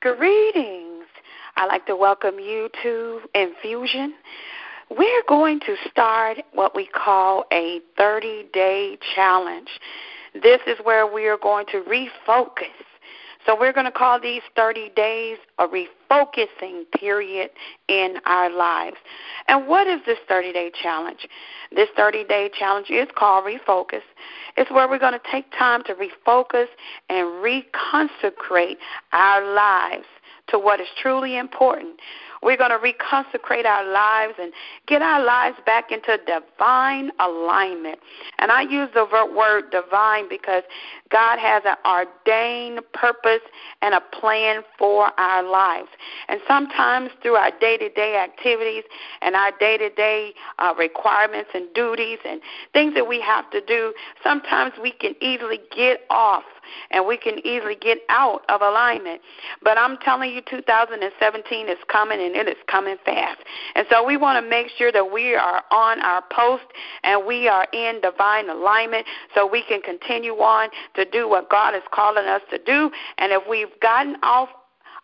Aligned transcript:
Greetings. 0.00 1.06
I'd 1.56 1.66
like 1.66 1.84
to 1.86 1.96
welcome 1.96 2.38
you 2.38 2.68
to 2.84 3.20
Infusion. 3.34 4.14
We're 4.96 5.24
going 5.28 5.58
to 5.60 5.74
start 5.90 6.38
what 6.52 6.76
we 6.76 6.86
call 6.86 7.46
a 7.52 7.80
30 7.96 8.44
day 8.52 8.96
challenge. 9.16 9.68
This 10.34 10.60
is 10.68 10.78
where 10.84 11.12
we 11.12 11.26
are 11.26 11.36
going 11.36 11.66
to 11.72 11.82
refocus. 11.82 12.84
So, 13.44 13.58
we're 13.58 13.72
going 13.72 13.86
to 13.86 13.92
call 13.92 14.20
these 14.20 14.42
30 14.54 14.90
days 14.94 15.38
a 15.58 15.66
refocusing 16.10 16.90
period 16.98 17.50
in 17.88 18.16
our 18.26 18.50
lives. 18.50 18.96
And 19.48 19.66
what 19.66 19.86
is 19.86 20.00
this 20.06 20.18
30 20.28 20.52
day 20.52 20.70
challenge? 20.82 21.26
This 21.74 21.88
30 21.96 22.24
day 22.24 22.50
challenge 22.58 22.90
is 22.90 23.08
called 23.16 23.44
Refocus. 23.44 24.02
It's 24.56 24.70
where 24.70 24.88
we're 24.88 24.98
going 24.98 25.12
to 25.12 25.30
take 25.30 25.50
time 25.58 25.82
to 25.84 25.94
refocus 25.94 26.66
and 27.08 27.26
reconsecrate 27.44 28.76
our 29.12 29.54
lives 29.54 30.06
to 30.48 30.58
what 30.58 30.80
is 30.80 30.88
truly 31.00 31.36
important. 31.36 32.00
We're 32.42 32.56
going 32.56 32.70
to 32.70 32.78
reconsecrate 32.78 33.64
our 33.64 33.84
lives 33.90 34.34
and 34.40 34.52
get 34.86 35.02
our 35.02 35.24
lives 35.24 35.56
back 35.66 35.90
into 35.90 36.18
divine 36.26 37.10
alignment. 37.20 37.98
And 38.38 38.50
I 38.50 38.62
use 38.62 38.88
the 38.94 39.06
word 39.36 39.70
divine 39.70 40.28
because 40.28 40.62
God 41.10 41.38
has 41.38 41.62
an 41.64 41.76
ordained 41.84 42.80
purpose 42.92 43.42
and 43.82 43.94
a 43.94 44.00
plan 44.00 44.62
for 44.78 45.08
our 45.18 45.42
lives. 45.42 45.88
And 46.28 46.40
sometimes 46.46 47.10
through 47.22 47.34
our 47.34 47.50
day 47.60 47.76
to 47.78 47.88
day 47.88 48.16
activities 48.16 48.84
and 49.22 49.34
our 49.34 49.52
day 49.58 49.76
to 49.78 49.90
day 49.90 50.34
requirements 50.78 51.50
and 51.54 51.72
duties 51.74 52.18
and 52.24 52.40
things 52.72 52.94
that 52.94 53.08
we 53.08 53.20
have 53.20 53.50
to 53.50 53.60
do, 53.64 53.92
sometimes 54.22 54.72
we 54.80 54.92
can 54.92 55.14
easily 55.20 55.60
get 55.74 56.00
off 56.10 56.44
and 56.90 57.06
we 57.06 57.16
can 57.16 57.38
easily 57.46 57.76
get 57.80 57.98
out 58.10 58.42
of 58.48 58.60
alignment. 58.60 59.22
But 59.62 59.78
I'm 59.78 59.96
telling 59.98 60.32
you, 60.32 60.42
2017 60.48 61.68
is 61.68 61.78
coming 61.90 62.20
and 62.28 62.36
it 62.36 62.48
is 62.48 62.56
coming 62.66 62.96
fast. 63.04 63.40
And 63.74 63.86
so 63.90 64.04
we 64.04 64.16
want 64.16 64.42
to 64.42 64.48
make 64.48 64.68
sure 64.76 64.92
that 64.92 65.12
we 65.12 65.34
are 65.34 65.62
on 65.70 66.00
our 66.00 66.22
post 66.30 66.64
and 67.02 67.26
we 67.26 67.48
are 67.48 67.66
in 67.72 68.00
divine 68.00 68.48
alignment 68.48 69.06
so 69.34 69.46
we 69.46 69.64
can 69.68 69.80
continue 69.82 70.34
on 70.34 70.68
to 70.94 71.04
do 71.04 71.28
what 71.28 71.50
God 71.50 71.74
is 71.74 71.82
calling 71.92 72.26
us 72.26 72.42
to 72.50 72.58
do. 72.58 72.90
And 73.18 73.32
if 73.32 73.42
we've 73.48 73.78
gotten 73.80 74.16
off 74.22 74.48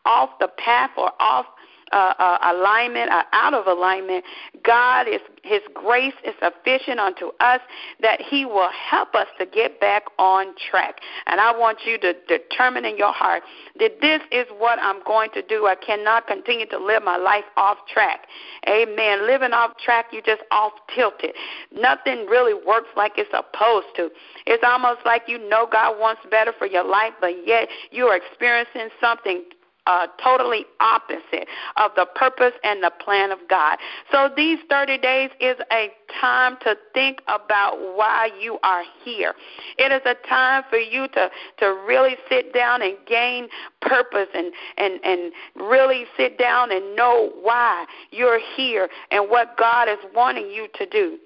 off 0.06 0.30
the 0.38 0.48
path 0.58 0.90
or 0.98 1.12
off 1.18 1.46
uh, 1.94 2.12
uh, 2.18 2.38
alignment 2.52 3.08
or 3.08 3.22
out 3.32 3.54
of 3.54 3.68
alignment, 3.68 4.24
God 4.64 5.06
is 5.06 5.20
His 5.44 5.60
grace 5.72 6.14
is 6.24 6.34
sufficient 6.42 6.98
unto 6.98 7.26
us 7.38 7.60
that 8.00 8.20
He 8.20 8.44
will 8.44 8.70
help 8.70 9.14
us 9.14 9.28
to 9.38 9.46
get 9.46 9.80
back 9.80 10.02
on 10.18 10.54
track. 10.70 10.96
And 11.26 11.40
I 11.40 11.56
want 11.56 11.78
you 11.86 11.96
to 11.98 12.14
determine 12.26 12.84
in 12.84 12.96
your 12.96 13.12
heart 13.12 13.44
that 13.78 14.00
this 14.00 14.20
is 14.32 14.46
what 14.58 14.78
I'm 14.82 15.04
going 15.04 15.30
to 15.34 15.42
do. 15.42 15.66
I 15.66 15.76
cannot 15.76 16.26
continue 16.26 16.66
to 16.66 16.78
live 16.78 17.04
my 17.04 17.16
life 17.16 17.44
off 17.56 17.78
track. 17.92 18.26
Amen. 18.68 19.24
Living 19.24 19.52
off 19.52 19.76
track, 19.78 20.06
you 20.10 20.20
just 20.20 20.42
off 20.50 20.72
tilted. 20.96 21.30
Nothing 21.72 22.26
really 22.26 22.54
works 22.54 22.88
like 22.96 23.12
it's 23.16 23.30
supposed 23.30 23.86
to. 23.96 24.10
It's 24.46 24.64
almost 24.66 25.00
like 25.04 25.22
you 25.28 25.38
know 25.48 25.68
God 25.70 26.00
wants 26.00 26.22
better 26.28 26.52
for 26.58 26.66
your 26.66 26.84
life, 26.84 27.12
but 27.20 27.46
yet 27.46 27.68
you 27.92 28.06
are 28.06 28.16
experiencing 28.16 28.88
something 29.00 29.44
uh, 29.86 30.06
totally 30.22 30.64
opposite 30.80 31.48
of 31.76 31.90
the 31.96 32.06
purpose 32.14 32.52
and 32.62 32.82
the 32.82 32.92
plan 33.04 33.30
of 33.30 33.38
God. 33.48 33.78
So 34.10 34.30
these 34.36 34.58
30 34.70 34.98
days 34.98 35.30
is 35.40 35.56
a 35.72 35.88
time 36.20 36.56
to 36.62 36.76
think 36.92 37.20
about 37.28 37.78
why 37.96 38.30
you 38.40 38.58
are 38.62 38.84
here. 39.04 39.34
It 39.78 39.92
is 39.92 40.02
a 40.06 40.14
time 40.26 40.62
for 40.70 40.78
you 40.78 41.08
to, 41.08 41.30
to 41.58 41.66
really 41.86 42.16
sit 42.28 42.54
down 42.54 42.82
and 42.82 42.96
gain 43.06 43.48
purpose 43.82 44.28
and, 44.34 44.52
and, 44.78 45.00
and 45.04 45.32
really 45.56 46.04
sit 46.16 46.38
down 46.38 46.72
and 46.72 46.96
know 46.96 47.32
why 47.42 47.84
you're 48.10 48.40
here 48.56 48.88
and 49.10 49.28
what 49.28 49.56
God 49.58 49.88
is 49.88 49.98
wanting 50.14 50.50
you 50.50 50.68
to 50.74 50.86
do. 50.86 51.18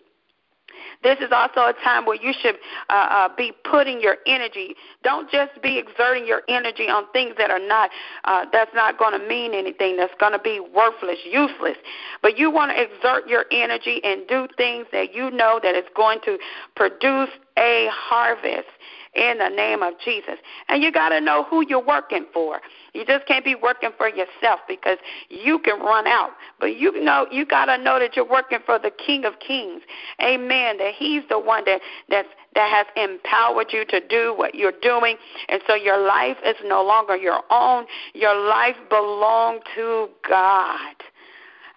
This 1.02 1.18
is 1.20 1.30
also 1.30 1.60
a 1.60 1.74
time 1.84 2.06
where 2.06 2.20
you 2.20 2.32
should 2.42 2.56
uh, 2.90 2.92
uh, 2.92 3.28
be 3.36 3.52
putting 3.70 4.00
your 4.00 4.16
energy. 4.26 4.74
Don't 5.04 5.30
just 5.30 5.52
be 5.62 5.78
exerting 5.78 6.26
your 6.26 6.42
energy 6.48 6.88
on 6.88 7.04
things 7.12 7.34
that 7.38 7.50
are 7.50 7.64
not 7.64 7.90
uh, 8.24 8.46
that's 8.52 8.74
not 8.74 8.98
going 8.98 9.18
to 9.18 9.26
mean 9.26 9.54
anything. 9.54 9.96
That's 9.96 10.14
going 10.18 10.32
to 10.32 10.38
be 10.38 10.60
worthless, 10.60 11.18
useless. 11.24 11.76
But 12.20 12.36
you 12.36 12.50
want 12.50 12.72
to 12.72 12.82
exert 12.82 13.28
your 13.28 13.44
energy 13.52 14.00
and 14.02 14.26
do 14.26 14.48
things 14.56 14.86
that 14.92 15.14
you 15.14 15.30
know 15.30 15.60
that 15.62 15.74
is 15.74 15.84
going 15.94 16.18
to 16.24 16.38
produce 16.74 17.30
a 17.56 17.88
harvest 17.90 18.68
in 19.18 19.38
the 19.38 19.48
name 19.48 19.82
of 19.82 19.94
Jesus. 20.04 20.36
And 20.68 20.82
you 20.82 20.92
got 20.92 21.08
to 21.08 21.20
know 21.20 21.44
who 21.50 21.64
you're 21.68 21.84
working 21.84 22.26
for. 22.32 22.60
You 22.94 23.04
just 23.04 23.26
can't 23.26 23.44
be 23.44 23.54
working 23.54 23.90
for 23.98 24.08
yourself 24.08 24.60
because 24.68 24.98
you 25.28 25.58
can 25.58 25.80
run 25.80 26.06
out. 26.06 26.30
But 26.60 26.76
you 26.78 27.02
know 27.02 27.26
you 27.30 27.44
got 27.44 27.66
to 27.66 27.76
know 27.76 27.98
that 27.98 28.14
you're 28.14 28.28
working 28.28 28.60
for 28.64 28.78
the 28.78 28.90
King 28.90 29.24
of 29.24 29.34
Kings. 29.40 29.82
Amen. 30.22 30.78
That 30.78 30.94
he's 30.96 31.22
the 31.28 31.38
one 31.38 31.64
that 31.66 31.80
that's 32.08 32.28
that 32.54 32.70
has 32.70 32.86
empowered 32.96 33.72
you 33.72 33.84
to 33.86 34.00
do 34.06 34.34
what 34.36 34.54
you're 34.54 34.72
doing. 34.80 35.16
And 35.48 35.60
so 35.66 35.74
your 35.74 35.98
life 35.98 36.36
is 36.44 36.56
no 36.64 36.82
longer 36.82 37.16
your 37.16 37.42
own. 37.50 37.86
Your 38.14 38.34
life 38.48 38.76
belongs 38.88 39.62
to 39.74 40.08
God. 40.28 40.94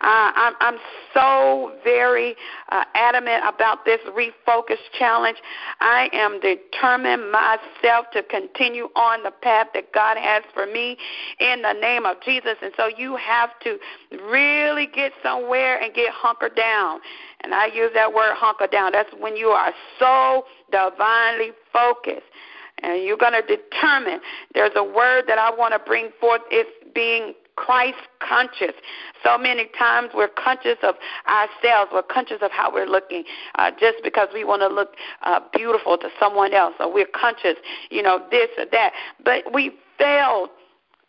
Uh, 0.02 0.32
I'm, 0.36 0.54
I'm 0.60 0.78
so 1.14 1.74
very 1.84 2.36
uh, 2.70 2.84
adamant 2.96 3.44
about 3.48 3.86
this 3.86 4.00
refocus 4.10 4.78
challenge. 4.98 5.38
I 5.80 6.10
am 6.12 6.40
determined 6.40 7.32
myself 7.32 8.08
to 8.14 8.24
continue 8.24 8.86
on 8.96 9.22
the 9.22 9.30
path 9.30 9.68
that 9.76 9.94
God 9.94 10.18
has 10.18 10.44
for 10.56 10.66
me 10.66 10.98
in 11.40 11.62
the 11.62 11.74
name 11.74 12.08
of 12.08 12.18
Jesus. 12.26 12.56
And 12.64 12.72
so 12.76 12.88
you 12.98 13.16
have 13.18 13.52
to 13.64 13.78
really 14.26 14.88
get 14.88 15.12
somewhere 15.22 15.80
and 15.80 15.94
get 15.94 16.12
hunkered 16.12 16.56
down. 16.56 17.00
And 17.42 17.54
I 17.54 17.68
use 17.68 17.92
that 17.94 18.12
word 18.12 18.34
hunker 18.36 18.68
down. 18.68 18.94
That's 18.94 19.12
when 19.20 19.36
you 19.36 19.50
are 19.50 19.74
so 20.00 20.46
divinely 20.72 21.52
focused. 21.72 22.26
And 22.84 23.04
you're 23.04 23.18
going 23.18 23.34
to 23.34 23.44
determine. 23.44 24.20
There's 24.56 24.72
a 24.76 24.84
word 24.84 25.26
that 25.28 25.38
I 25.38 25.54
want 25.54 25.74
to 25.74 25.80
bring 25.80 26.10
forth. 26.20 26.42
It's 26.50 26.72
being 26.96 27.36
Christ 27.56 27.98
conscious. 28.20 28.74
So 29.24 29.38
many 29.38 29.70
times 29.78 30.10
we're 30.14 30.30
conscious 30.30 30.78
of 30.84 30.96
ourselves. 31.28 31.92
We're 31.94 32.04
conscious 32.04 32.40
of 32.42 32.52
how 32.52 32.74
we're 32.74 32.88
looking 32.88 33.24
uh, 33.56 33.72
just 33.80 33.98
because 34.04 34.30
we 34.34 34.44
want 34.44 34.62
to 34.62 34.68
look 34.68 34.94
uh, 35.24 35.40
beautiful 35.54 35.98
to 35.98 36.10
someone 36.20 36.54
else, 36.54 36.76
or 36.80 36.92
we're 36.92 37.10
conscious, 37.14 37.56
you 37.90 38.02
know, 38.02 38.26
this 38.32 38.50
or 38.58 38.66
that. 38.72 38.94
But 39.24 39.54
we 39.54 39.72
fail 39.98 40.48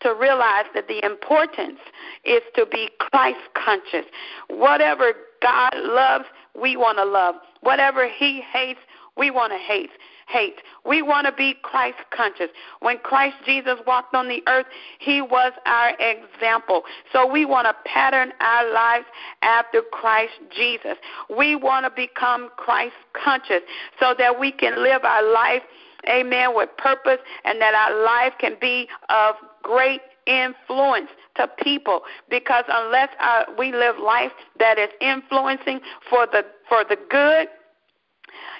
to 0.00 0.14
realize 0.14 0.64
that 0.74 0.88
the 0.88 1.04
importance 1.04 1.78
is 2.24 2.42
to 2.56 2.66
be 2.66 2.90
Christ 2.98 3.38
conscious. 3.54 4.04
Whatever 4.48 5.12
God 5.40 5.72
loves, 5.74 6.24
we 6.60 6.76
want 6.76 6.98
to 6.98 7.04
love. 7.04 7.36
Whatever 7.60 8.08
He 8.08 8.42
hates, 8.52 8.80
we 9.16 9.30
want 9.30 9.52
to 9.52 9.58
hate 9.58 9.90
hate. 10.28 10.56
We 10.84 11.02
want 11.02 11.26
to 11.26 11.32
be 11.32 11.54
Christ 11.62 11.98
conscious. 12.10 12.48
When 12.80 12.98
Christ 12.98 13.36
Jesus 13.44 13.78
walked 13.86 14.14
on 14.14 14.28
the 14.28 14.42
earth, 14.46 14.66
he 14.98 15.22
was 15.22 15.52
our 15.66 15.92
example. 16.00 16.82
So 17.12 17.30
we 17.30 17.44
want 17.44 17.66
to 17.66 17.74
pattern 17.84 18.32
our 18.40 18.72
lives 18.72 19.06
after 19.42 19.82
Christ 19.92 20.32
Jesus. 20.54 20.96
We 21.34 21.56
want 21.56 21.84
to 21.86 21.90
become 21.90 22.50
Christ 22.56 22.94
conscious 23.12 23.62
so 24.00 24.14
that 24.18 24.38
we 24.38 24.52
can 24.52 24.82
live 24.82 25.04
our 25.04 25.32
life, 25.32 25.62
amen, 26.08 26.54
with 26.54 26.70
purpose 26.76 27.18
and 27.44 27.60
that 27.60 27.74
our 27.74 28.04
life 28.04 28.32
can 28.38 28.56
be 28.60 28.88
of 29.08 29.36
great 29.62 30.00
influence 30.26 31.08
to 31.36 31.48
people 31.62 32.02
because 32.30 32.64
unless 32.68 33.08
uh, 33.20 33.44
we 33.58 33.72
live 33.72 33.96
life 33.98 34.32
that 34.58 34.78
is 34.78 34.88
influencing 35.00 35.80
for 36.08 36.26
the 36.26 36.44
for 36.68 36.84
the 36.88 36.96
good 37.10 37.48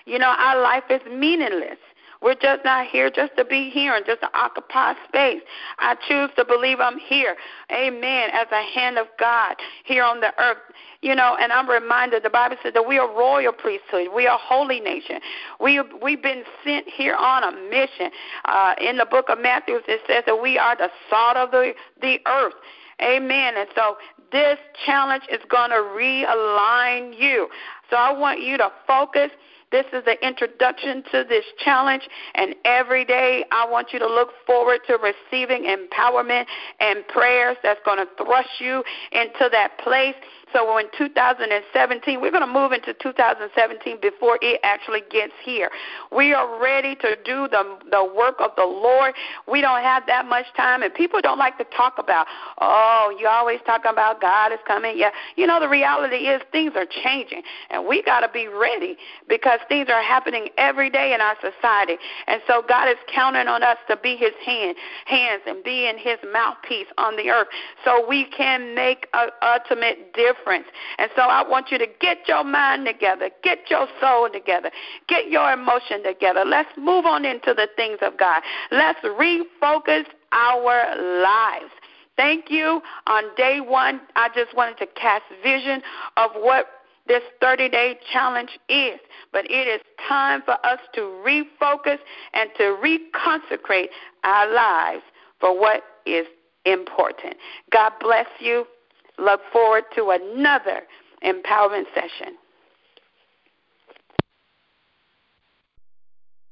you 0.07 0.19
know, 0.19 0.35
our 0.39 0.61
life 0.61 0.85
is 0.91 1.01
meaningless. 1.11 1.79
We're 2.23 2.35
just 2.35 2.65
not 2.65 2.87
here 2.87 3.11
just 3.11 3.37
to 3.37 3.45
be 3.45 3.69
here 3.69 3.95
and 3.97 4.07
just 4.07 4.21
to 4.21 4.31
occupy 4.33 4.95
space. 5.09 5.43
I 5.79 5.97
choose 6.09 6.31
to 6.37 6.45
believe 6.45 6.79
I'm 6.79 6.99
here. 6.99 7.37
Amen. 7.73 8.31
As 8.33 8.47
a 8.53 8.63
hand 8.63 8.97
of 8.97 9.09
God 9.19 9.57
here 9.85 10.05
on 10.05 10.21
the 10.21 10.33
earth. 10.41 10.59
You 11.01 11.17
know, 11.17 11.37
and 11.41 11.53
I'm 11.53 11.69
reminded 11.69 12.23
the 12.23 12.31
Bible 12.31 12.57
says 12.63 12.75
that 12.75 12.87
we 12.87 12.97
are 12.97 13.09
royal 13.09 13.53
priesthood. 13.53 14.07
We 14.15 14.29
are 14.29 14.39
holy 14.41 14.79
nation. 14.79 15.19
We 15.61 15.83
we've 16.01 16.23
been 16.23 16.45
sent 16.65 16.87
here 16.89 17.17
on 17.17 17.43
a 17.43 17.51
mission. 17.69 18.13
Uh, 18.45 18.75
in 18.81 18.99
the 18.99 19.07
book 19.07 19.29
of 19.29 19.41
Matthew, 19.41 19.81
it 19.89 20.01
says 20.07 20.23
that 20.27 20.41
we 20.41 20.59
are 20.59 20.77
the 20.77 20.91
salt 21.11 21.37
of 21.37 21.51
the 21.51 21.73
the 22.01 22.21
earth. 22.27 22.55
Amen. 23.03 23.55
And 23.57 23.69
so 23.75 23.97
this 24.33 24.59
challenge 24.87 25.25
is 25.31 25.41
going 25.49 25.71
to 25.71 25.77
realign 25.77 27.13
you. 27.19 27.49
So 27.91 27.97
I 27.97 28.11
want 28.13 28.41
you 28.43 28.57
to 28.59 28.73
focus 28.87 29.31
This 29.73 29.87
is 29.95 30.05
the 30.05 30.23
introduction 30.25 31.03
to 31.13 31.25
this 31.27 31.45
challenge. 31.65 32.03
And 32.35 32.55
every 32.67 33.07
day, 33.07 33.45
I 33.51 33.67
want 33.69 33.89
you 33.93 33.99
to 33.99 34.07
look 34.07 34.29
forward 34.47 34.81
to 34.87 34.99
receiving 34.99 35.65
empowerment 35.65 36.45
and 36.79 37.09
prayers 37.09 37.57
that's 37.63 37.81
going 37.85 37.99
to 37.99 38.07
thrust 38.23 38.51
you 38.61 38.85
into 39.13 39.49
that 39.51 39.79
place 39.79 40.15
so 40.53 40.77
in 40.79 40.87
2017, 40.97 42.21
we're 42.21 42.31
going 42.31 42.47
to 42.47 42.53
move 42.53 42.73
into 42.73 42.95
2017 42.95 43.99
before 44.01 44.39
it 44.43 44.61
actually 44.63 45.03
gets 45.11 45.33
here. 45.45 45.71
We 46.15 46.35
are 46.35 46.61
ready 46.61 46.95
to 46.97 47.17
do 47.25 47.49
the 47.49 47.79
the 47.91 48.05
work 48.05 48.37
of 48.41 48.51
the 48.57 48.65
Lord. 48.65 49.15
We 49.49 49.61
don't 49.61 49.83
have 49.83 50.05
that 50.07 50.27
much 50.27 50.47
time, 50.57 50.83
and 50.83 50.93
people 50.93 51.21
don't 51.21 51.39
like 51.39 51.59
to 51.59 51.65
talk 51.77 51.95
about. 51.99 52.27
Oh, 52.61 53.15
you 53.19 53.27
always 53.27 53.61
talk 53.65 53.83
about 53.85 54.21
God 54.21 54.53
is 54.53 54.59
coming. 54.67 54.99
Yeah, 54.99 55.11
you 55.37 55.47
know 55.47 55.61
the 55.61 55.69
reality 55.69 56.29
is 56.29 56.43
things 56.53 56.73
are 56.77 56.87
changing, 57.05 57.43
and 57.71 57.87
we 57.87 58.03
got 58.03 58.21
to 58.21 58.29
be 58.29 58.49
ready 58.49 58.97
because 59.29 59.61
things 59.69 59.89
are 59.89 60.03
happening 60.03 60.49
every 60.59 60.91
day 60.91 61.15
in 61.15 61.21
our 61.21 61.37
society. 61.41 61.97
And 62.27 62.43
so 62.47 62.63
God 62.69 62.89
is 62.89 62.97
counting 63.13 63.49
on 63.49 63.63
us 63.63 63.79
to 63.89 63.97
be 63.97 64.17
His 64.17 64.33
hand, 64.45 64.77
hands 65.07 65.43
and 65.47 65.65
be 65.65 65.89
in 65.89 65.97
His 65.97 66.19
mouthpiece 66.33 66.89
on 66.99 67.17
the 67.17 67.31
earth, 67.31 67.49
so 67.85 68.07
we 68.07 68.27
can 68.37 68.75
make 68.75 69.09
an 69.15 69.31
ultimate 69.43 70.13
difference 70.13 70.42
difference. 70.43 70.67
And 70.99 71.11
so 71.17 71.23
I 71.23 71.47
want 71.49 71.71
you 71.71 71.79
to 71.79 71.87
get 72.01 72.19
your 72.29 72.45
mind 72.45 72.87
together, 72.87 73.31
get 73.43 73.59
your 73.71 73.87
soul 74.01 74.29
together, 74.33 74.71
get 75.09 75.29
your 75.29 75.53
emotion 75.53 76.03
together. 76.05 76.45
Let's 76.45 76.71
move 76.77 77.07
on 77.07 77.25
into 77.25 77.55
the 77.55 77.69
things 77.77 77.99
of 78.03 78.19
God. 78.19 78.43
Let's 78.71 79.01
refocus 79.01 80.05
our 80.33 81.23
lives. 81.23 81.73
Thank 82.17 82.51
you. 82.51 82.81
On 83.07 83.25
day 83.37 83.61
one, 83.61 84.01
I 84.17 84.29
just 84.35 84.55
wanted 84.57 84.79
to 84.79 84.87
cast 84.87 85.25
vision 85.43 85.83
of 86.17 86.31
what 86.35 86.67
this 87.07 87.23
30 87.41 87.69
day 87.69 87.99
challenge 88.13 88.51
is. 88.69 89.01
But 89.33 89.51
it 89.51 89.67
is 89.67 89.81
time 90.09 90.43
for 90.45 90.55
us 90.65 90.79
to 90.95 91.01
refocus 91.27 91.99
and 92.35 92.51
to 92.59 92.77
reconsecrate 92.83 93.89
our 94.25 94.53
lives 94.53 95.03
for 95.41 95.59
what 95.59 95.83
is 96.07 96.27
important. 96.65 97.35
God 97.73 97.93
bless 98.01 98.27
you. 98.39 98.67
Look 99.19 99.41
forward 99.53 99.85
to 99.97 100.11
another 100.11 100.83
empowerment 101.25 101.85
session. 101.95 102.37